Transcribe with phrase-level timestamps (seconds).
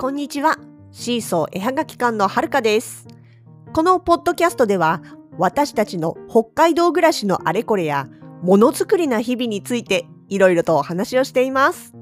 [0.00, 0.58] こんにちは。
[0.92, 3.08] シーソー絵はがき館のはるかです。
[3.72, 5.02] このポッドキャストでは、
[5.38, 8.06] 私たちの北海道暮らしのあれこれや、
[8.40, 11.94] ものづくりな日々について、いろいろとお話をしています。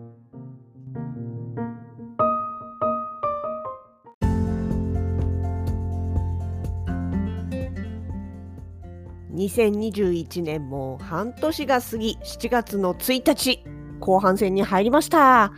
[9.32, 13.64] 2021年も半年が過ぎ、7月の1日、
[14.00, 15.50] 後半戦に入りました。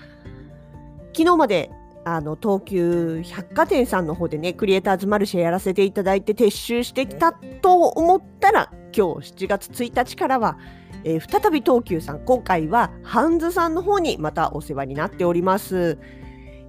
[1.13, 1.73] 昨日まで
[2.05, 10.59] あの東急百貨店さんの方でねクリエイターズマルシェやらせていただいて撤収してきたと思ったら今日7月1日からは、
[11.05, 15.99] えー再び東急さん今回はハンズさんの方にまたお世話になっております。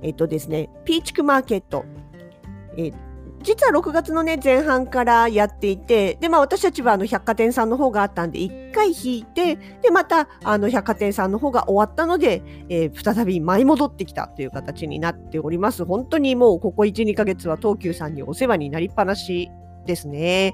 [0.01, 1.85] えっとですねピーチクマーケット、
[2.77, 3.08] えー
[3.41, 15.85] 実は6月のね前半からやっていてでまあ私たちはあの百貨店さんの方があったんで1回引いてでまたあの百貨店さんの方が終わったのでえー再び舞い戻ってきたという形になっております。
[15.85, 19.49] 本当にもうここ1、2ヶ月は東急さんにお世話になりっぱなし
[19.85, 20.53] ですね。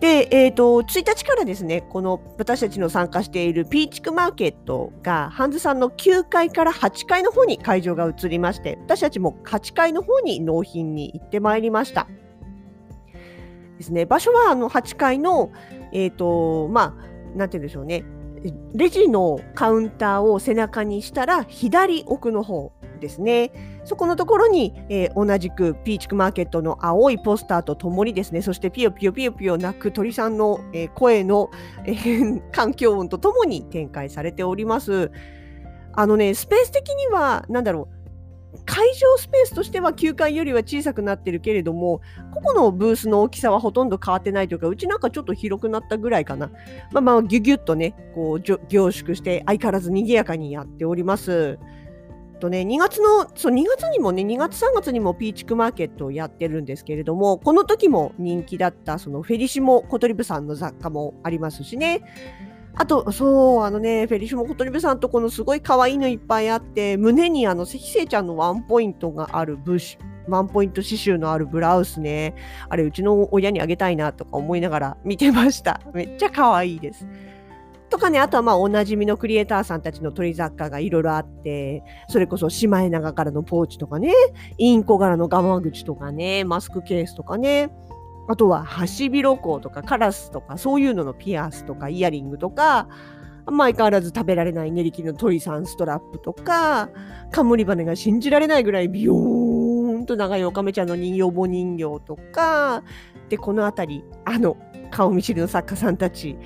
[0.00, 12.08] で、えっ、と、1日からですね、この私たちの参加しているピーチクマーケットが、ハンズさんの9階から8階の方に会場が移りまして、私たちも8階の方に納品に行ってまいりました。
[13.78, 15.52] ですね、場所はあの8階の、
[15.92, 18.04] えっ、と、まあ、なんて言うんでしょうね、
[18.74, 22.72] レジのカウンターを背中にしたら左奥の方
[23.02, 23.52] ですね。
[23.84, 31.50] そこのところに、えー同じくピーチクマーケットの青いポスターとともにですね、そしてピヨピヨピヨピヨ鳴く鳥さんの、えー声の、
[31.84, 35.10] えー 環境音とともに展開されております。
[35.94, 38.02] あのね、スペース的には、なんだろう、
[38.64, 42.00] 会場スペースとしては9階よりは小さくなってるけれども、
[42.32, 46.50] 個々のブースの大きさはほとんど変わってないというか、うちなんかちょっと広くなったぐらいかな。
[46.92, 51.58] まあまあ、ぎゅぎゅっとね、こう、凝縮して相変わらず賑やかにやっております。
[52.42, 62.02] とね、2月の、そう、2月にもね、2月3月にもピーチクマーケットをやってるんですけれども、この時も人気だった、そのフェリシモコトリブさんの雑貨もありますしね。
[62.74, 72.34] あと、そう、あのね、フェリシモコトリブさんとこのすごい可愛いのいっぱいあって、胸にあの、関聖ちゃんのワンポイントがあるブッシュ、ワンポイント刺繍のあるブラウスね。
[72.68, 75.80] あれ、うちの親にあげたいなとか思いながら見てました。
[75.94, 77.06] めっちゃ可愛いです。
[77.92, 84.14] とかね、あとはまあおなじみのクリエイターさんたちの鳥雑貨がいろいろあって、それこそシマエナガからのポーチとかね、
[84.56, 87.70] インコ柄のガマ口とかね、マスクケースとかね、
[88.28, 92.88] あとはハシビロコウとかカラスとかそういうののピアスとかイヤリングとか、
[93.44, 96.88] 相変わらず食べられない練り切りの鳥さんストラップとか、
[97.30, 102.84] カムリバネが信じられないぐらいビヨーンと長いオカメちゃんの人形母人形とか、
[103.28, 104.56] で、このあたり、あの、
[104.90, 106.38] 顔見知りの作家さんたち、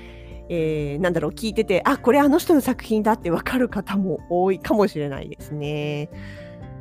[0.48, 6.10] えーなんだろう、聞いてて、あ、これあの人の作品だってわかる方も多いかもしれないですね。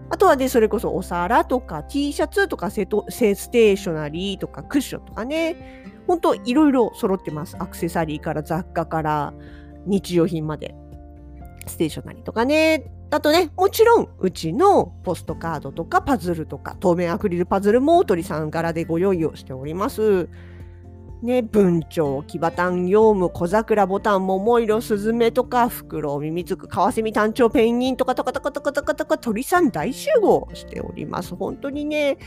[0.09, 7.55] あとはね、それこそお皿とか T シャツとかセトセステーショナリーとかクッションとかね、ほんといろいろ揃ってます。
[7.59, 9.33] アクセサリーから雑貨から
[9.85, 10.75] 日用品まで。
[11.67, 12.91] ステーショナリーとかね。
[13.11, 20.29] あとね、もちろん、うちのポストカードとかパズルとか、透明アクリルパズルも鳥さん柄でご用意をしております。
[21.21, 31.35] ね、文鳥、キバタン、ヨウム、小桜、ボタン、桃色、スズメとか、フクロウ、ミミズク、カワセミ、タンチョウ、ペンギンとか、とかとかとかとかとか、鳥さん大集合しております。
[31.35, 32.17] 本当にね、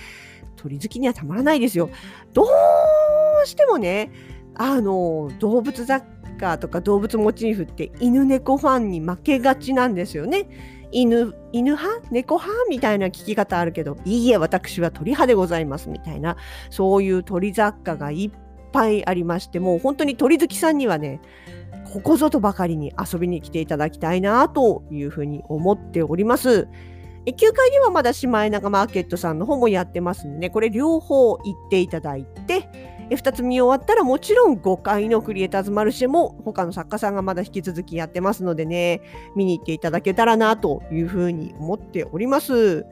[0.56, 1.90] 鳥好きにはたまらないですよ。
[2.32, 4.10] どうしてもね、
[4.54, 6.02] あの、動物雑
[6.38, 10.48] 貨とか動物モチーフって犬猫ファンに負けがちなんですよね。
[10.90, 16.36] 犬、犬派猫派みたいな聞き方あるけど、いいえ、私は鳥派でございますみたいな、
[16.70, 21.20] そういう鳥雑貨がいっぱいぱいありまして、もう本当に鳥好きさんにはね、
[21.92, 26.68] ここぞとばかりに遊びに来ていただきたいなというふうに思っております。
[27.26, 32.68] え9階ではまだシマエナガマーケットさんの方もやってますんでね、これ両方行っていただいて、
[33.10, 39.00] え2つ見終わったらもちろん5階のクリエイターズマルシェも他の作家さんがまだ引き続きやってますのでね、
[39.34, 42.86] 見に行っていただけたらなというふうに思っております。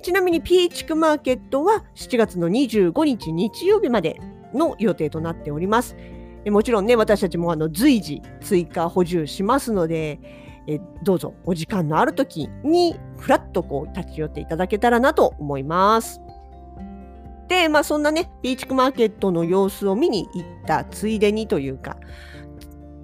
[0.00, 4.18] ちなみにピーチクマーケットは7月の25日日曜日まで
[4.54, 5.96] の予定となっております。
[6.46, 10.18] もちろんね、私たちもあの随時追加補充しますので、
[10.66, 16.20] えどうぞお時間のある時にふらっとこう立ち寄っていただけたらなと思います。
[17.48, 21.96] で、まあそんなね、ピーチクマーケットの様子を見に行ったついでにというか、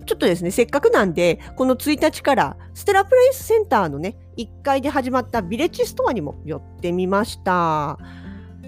[0.06, 7.98] ちょっとですね、せっかくなんで、この1日からステラプレイスセンターのね、1階で始まったビレッジストアにも寄ってみました。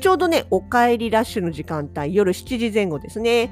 [0.01, 3.51] ちょうどね、お帰りラッシュの時間帯、夜7時前後ですね。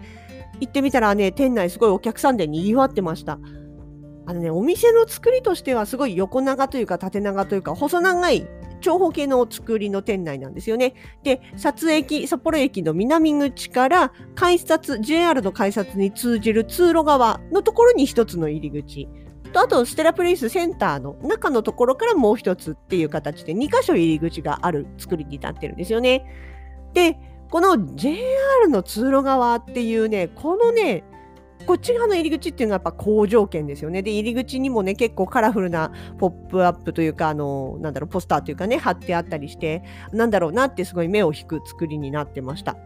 [0.60, 3.38] 行ってみたらね、店内すごいお客さんで賑わってました。
[4.26, 8.46] あのね、お店の作りとしてはすごい横長というか縦長というか細長い
[8.80, 10.94] 長方形の作りの店内なんですよね。
[11.22, 19.08] で、札駅、札幌駅の南口から改札、JR の改札に通じる通路側のところに一つの入り口。
[19.52, 26.24] と、あと、ステラプレイスセンターの中のところからもう一つっていう形で2箇所入り口がある作りになってるんですよね。
[26.92, 27.18] で、
[27.50, 31.04] この JR の通路側っていうね、このね、
[31.66, 34.02] こっち側の入り口っていうのはやっぱ好条件ですよね。
[34.02, 39.82] で、入り口にもね、結構カラフルなポップアップというか、あの、なんだろう、ポスターというかね、貼ってあったりして、
[40.12, 42.76] なんだろうなってすごい目を引く作りになってました。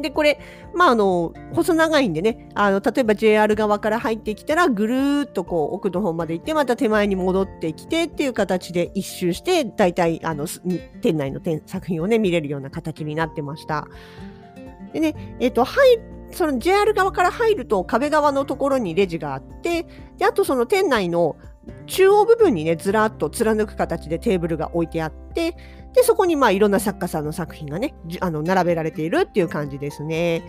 [0.00, 0.38] で、これ、
[0.74, 10.46] まあ、あの、細長いんでね、あの、例えば JR 側から入ってきたら、ぐるーっとこう、奥の方まで行って、また手前に戻ってきてっていう形で一周して、大体、あの、
[11.00, 13.88] 店内の作品をね、見れるような形になってました。
[14.92, 15.98] でね、えっ、ー、と、入
[16.30, 19.86] その JR 側から入ると壁側のところにレジがあって、
[20.18, 21.36] であとその店内の
[21.86, 25.56] 中央部分にね、ずらっと貫く形でテーブルが置いてあって、
[25.94, 30.42] で、そこにまあいろんな作家さんの作品がね、あの並べられているっていう感じですね。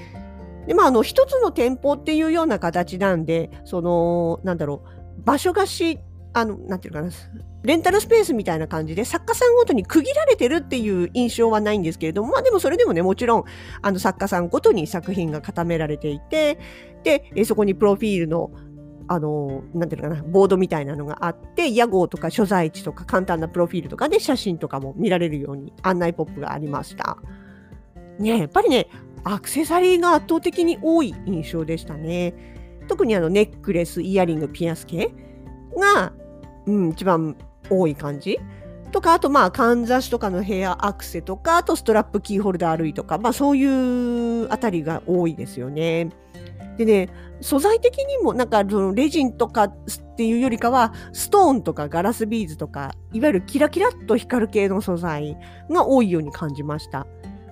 [0.67, 5.99] で、まあ、あの、一つの店舗っていうような形なんで、その、なんだろう、場所貸し、
[6.33, 7.09] あの、なんていうかな、
[7.63, 13.43] レンタルスペースみたいな感じで作家さんごとに区切られてるっていう印象はないんですけれども、まあでもそれでもね、もちろん、
[13.81, 16.59] あの作家さんごとに作品が固められていて、
[17.03, 18.51] で、そこにプロフィールの
[19.11, 27.17] あの、なんていうのかな、ボードみたいなのがあって、屋号とか所在地とか簡単なプロフィールとかで写真とかも見られるように案内ポップがありました。
[28.19, 28.87] ねやっぱりね、
[29.23, 32.35] アクセサリーが圧倒的に多い印象でしたね。
[32.87, 35.11] 特にあのネックレス、イヤリング、ピアス系
[35.79, 36.13] が、
[36.65, 37.35] うん、一番
[37.69, 38.39] 多い感じ？
[38.91, 46.09] とか、あとまあ、かんざしとかのヘアアクセとか、あとストラップキーホルダー類とか、まあそういうあたりが多いですよね。
[46.77, 47.09] でね、
[47.41, 49.75] 素材的にもなんかそのレジンとかっ
[50.15, 55.37] ていうよりかは、ストーンとかガラスビーズとか、いわゆるキラキラっと光る系の素材
[55.69, 57.05] が多いように感じました。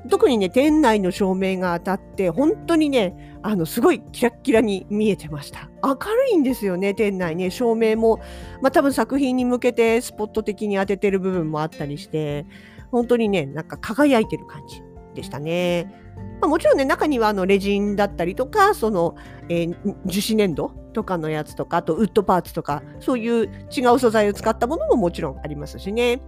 [0.08, 5.70] 特にね、店内の照明が当たって、本当にね、あの、すごいキラッキラに見えてました。
[5.84, 7.50] 明るいんですよね、店内ね。
[7.50, 8.18] 照明も、
[8.62, 12.46] まあ多分作品に向けてスポット的に当ててる部分もあったりして、
[12.92, 14.82] 本当にね、なんか輝いてる感じ
[15.14, 15.94] でしたね。
[16.42, 19.16] まあ、もちろんね、中にはあのレジンだったりとか、その、
[19.50, 23.46] えー、樹脂粘土とかのやつとか、あとウッドパーツとか、そういう
[23.76, 26.22] 違う素材を使ったものももちろんありますしね。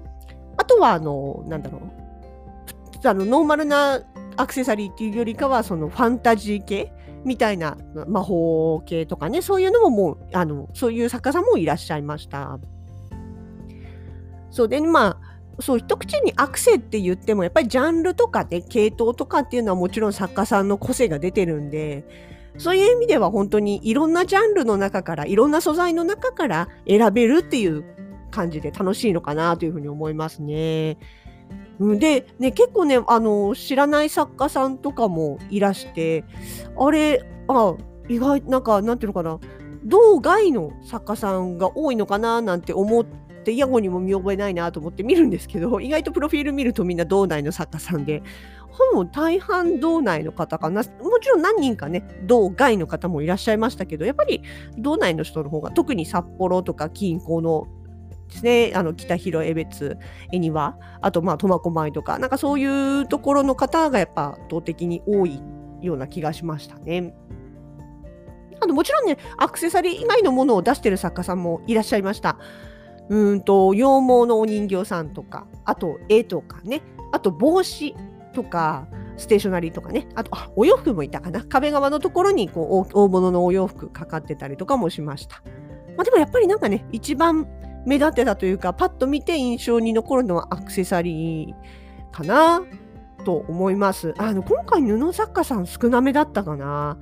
[0.58, 2.09] あとは、あの、なんだろう。
[3.04, 4.02] あの、ノーマルな
[4.38, 6.94] アクセサリーっていうよりかは、そのファンタジー系
[7.26, 7.78] みたいな
[8.08, 12.60] 魔法系とかね、そういうのももう、あの、そういう作家さんもいらっしゃいました。
[14.52, 22.06] そうで、まあ、そう一口にアクセって言ってもやっぱりジャンルとかね系統とかっていうのはもちろん作家さんの個性が出てるんで
[22.58, 27.84] そういう意味では本当にいろんなジャンルの中からいろんな素材の中から選べるっていう
[28.32, 30.98] 感じで楽しいのかなというふうに思いますね。
[31.80, 36.26] で、ね、結構ね、あの、知らない作家さんとかもいらして、
[36.78, 37.76] あれ、あ、
[38.10, 39.40] 意外、なんか、なんていうのかな、
[39.86, 48.22] 道外の作家さんが多いのかななんて思って、イヤホンにも見覚えないなと思って見るんですけど 意外とプロフィール見るとみんな道内の作家さんで
[48.70, 50.84] ほぼ大半道内の方かな。
[50.84, 54.44] もちろん何人かね道外の方もいらっしゃいましたけどやっぱり
[54.78, 57.66] 道内の人の方が特に札幌とか近郊の
[58.30, 59.98] ですね、あの北広江別、
[60.32, 65.42] 恵庭、あとまあ苫小牧とか、なんかそういうところの方がやっぱ圧倒的に多い
[65.82, 67.14] ような気がしましたね。
[68.62, 72.38] あともちろんね、アクセサリー以外のものを出してる作家さんもいらっしゃいました。
[73.10, 76.82] うんと羊毛のお人形さんとかあと絵とかね
[77.12, 77.96] あと帽子
[78.34, 85.42] とかステーショナリーとかねあとあお洋服もいたかな壁側のところにこう大物のお洋服かかってたりとかもしました、
[85.98, 87.48] まあ、でもやっぱりなんかね一番
[87.86, 91.54] 目立ってたというかパッと見て印象に残るのはアクセサリー
[92.12, 92.62] かな
[93.26, 94.14] と思います。
[94.18, 96.98] あの今回布作家さん少なめだったかな。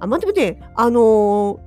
[0.00, 1.00] あまあでもねあの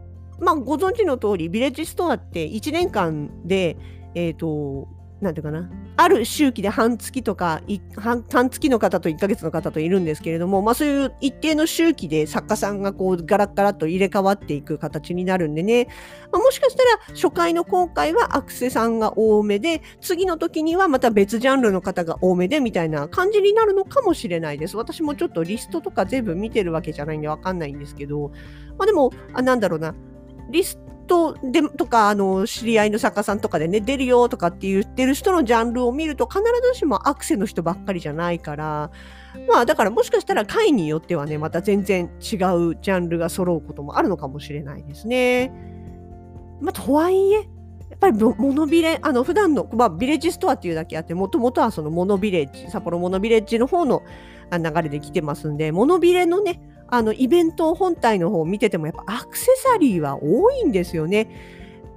[0.02, 0.06] ー
[0.40, 3.78] まあ、ご存知の通り、ビレッジストアって1年間で、
[4.16, 4.88] えっ、ー、と、
[5.22, 7.62] なんていうかな、ある周期で半月とか、
[7.96, 15.88] 半半月の方と1ヶ月の方といるんですけれども、まあそういう一定の周期で作家さんがこうガラッガラッと入れ替わっていく形になるんでね、
[16.32, 24.76] まあ、もしかしたら初回の公開はアクセさんが多めで、次の時にはまた別ジャンルの方が多めでみたいな感じになるのかもしれないです。
[24.76, 28.32] 私もちょっとリストとか全部見てるわけじゃないんでわかんないんですけど、
[28.78, 29.96] まあでも、あなんだろうな、
[30.50, 36.42] リストトでとか、あの、知り合いの作家さんとかでね、出るよとかって言ってる人のジャンルを見ると、必
[36.74, 38.92] ずしもアクセの人ばっかりじゃないから、
[39.48, 45.52] まあ、だからもしかしたら回によってはね、また全然違うジャンルが揃うこともあるのかもしれないですね。
[46.62, 47.42] まあ、とはいえ、や
[47.96, 54.04] っぱりモノビレ、あの普段の、まあ、ビレッジストアっていうだけあって、もともとはそのモノビレッジ、札幌モノビレッジの方の
[54.52, 61.30] 流れで来てますんで、モノビレのね、あのイベント本体の方を見てても、やっぱアクセサリーは多いんですよね。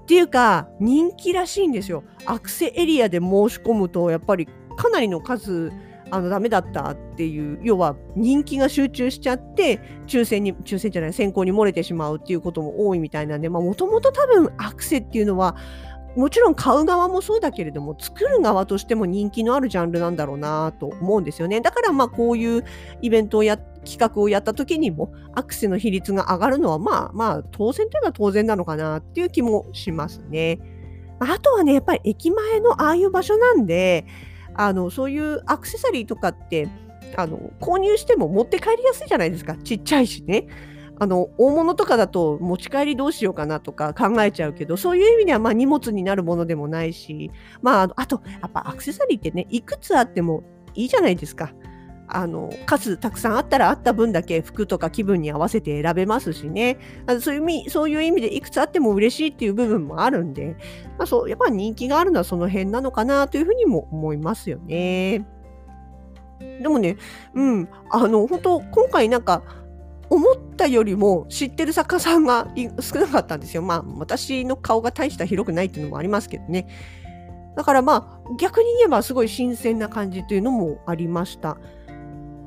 [0.02, 2.04] っていうか、人気らしいんですよ。
[2.24, 5.72] アクセエリアで申し込むと、やっぱりかなりの数、
[6.10, 15.56] あのダメだったっていう要は人気が集中しちゃって抽選に抽選じゃない選考に漏れてしまうっていうことも多いみたいなんでもともと多分アクセっていうのは
[16.16, 22.64] もちろん買う側もそうだけれども作る側としても人気のあるジャンルなんだろうなと思うんですよねだからまあこういう
[23.02, 30.60] イベントをや企画をやった時にもアクセの比率が上がるのはまあまあ当然というのは当然なのかなっていう気もしますね。
[31.20, 34.06] あとはねやっぱり駅前のああいう場所なんで
[34.54, 36.68] あのそういうアクセサリーとかって
[37.16, 40.46] あの購入しても持って帰りやすいじゃないですかちっちゃいしね。
[41.00, 47.30] あの大物とかだと持ち帰りどうしようかなとか考えちゃうけどそういう意味ではまあ荷物になるものでもないし、
[47.62, 50.42] まあ、あとやっぱアクセサリーってねいくつあっても
[50.74, 51.52] いいじゃないですか。
[52.08, 60.56] あの数たくさんあったらあった分だけ服とか気分に合わせて選べますしねあのそういう意味そういう意味でいくつあっても嬉しいっていう部分もあるんで、
[60.98, 65.26] まあ、そうやっぱ人気があるのはその辺なのかなというふうにも思いますよね。
[66.40, 66.96] でもね、
[67.34, 69.42] うん、あの本当今回なんか
[70.10, 72.48] 思ったよりも知ってる作家さんが
[72.80, 73.62] 少なかったんですよ。
[73.62, 76.66] まあ私の顔が大した広くないっていうのもありますけどね。
[77.56, 81.58] だからまあ逆に言えばすごい新鮮な感じというのもありました。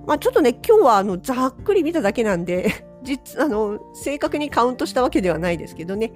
[0.06, 6.12] まあ、ちょっとね、今日はあのざっくり見ただけなんで、 実あの正確にカウントしたわけではないですけどね。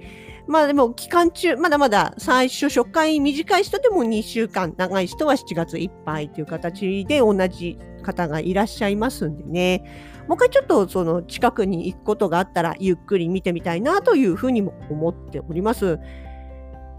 [0.46, 9.82] まあでも期間中、まだまだ最初、初回短い人でも2週間、長い人は7月いっぱいという形で同じ方がいらっしゃいますんでね。
[10.28, 15.98] もう一回ちょっとその近くに行くことがあったらゆっくり見てみたいなというふうにも思っております。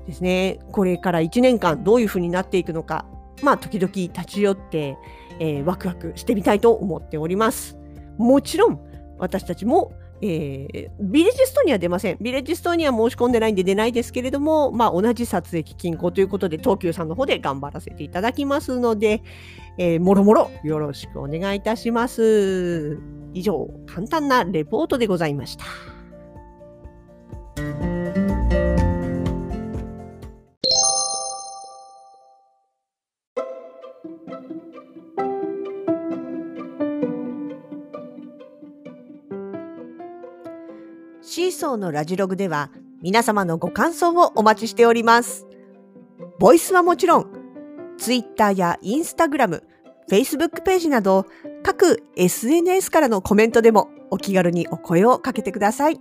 [0.05, 0.59] ですね。
[0.71, 3.05] これから1年間どういうふうになっていくのか。
[3.41, 4.97] まあ時々立ち寄って、
[5.39, 7.77] えー、ワクワクしてみたいと思っております。
[8.17, 8.79] もちろん
[9.19, 12.17] 私たちも、えー、ビレッジストには出ません。
[12.19, 19.21] ビレッジストには申し込んでないんで出ないですけれども、まあ、同じ撮影金庫ということで、東急さんの方で頑張らせていただきますので、
[19.77, 22.99] えー、もろもろよろしくお願いいたします。
[23.33, 25.65] 以上、簡単なレポートでございました。
[41.29, 45.45] シーソーのラジログでは皆様のご感想をお待ちしております。
[46.39, 47.27] ボイスはもちろん、
[47.97, 49.61] ツイッターやインスタグラム、
[50.07, 51.25] フェイスブックページなど
[51.63, 55.99] 各 SNS からのコメントでもお気軽にお声をかけてください。